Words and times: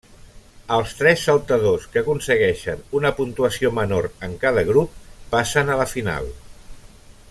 Els 0.77 0.93
tres 1.01 1.25
saltadors 1.27 1.85
que 1.95 2.01
aconsegueixen 2.01 2.81
una 3.01 3.13
puntuació 3.21 3.73
menor 3.81 4.11
en 4.29 4.35
cada 4.47 4.65
grup 4.73 4.97
passen 5.37 5.71
a 5.77 5.81
la 5.83 5.91
final. 5.97 6.33